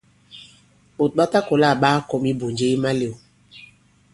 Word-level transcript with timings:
Ɓòt 0.95 1.11
ɓa 1.17 1.25
ta 1.31 1.39
kɔ̀la 1.47 1.69
ɓa 1.81 1.89
kakɔm 1.95 2.23
ibùnje 2.31 2.65
i 2.75 2.77
malew. 2.83 3.13